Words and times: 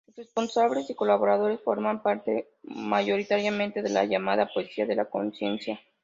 Sus 0.07 0.15
responsables 0.15 0.89
y 0.89 0.95
colaboradores 0.95 1.59
forman 1.63 2.01
parte, 2.01 2.47
mayoritariamente, 2.63 3.83
de 3.83 3.89
la 3.89 4.03
llamada 4.03 4.49
poesía 4.51 4.87
de 4.87 4.95
la 4.95 5.05
conciencia. 5.05 5.79